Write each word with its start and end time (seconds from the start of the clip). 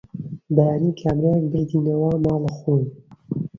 بەیانی 0.55 0.97
کابرایەک 1.01 1.45
بردینیە 1.51 1.95
ماڵە 2.23 2.51
خۆی 2.57 2.83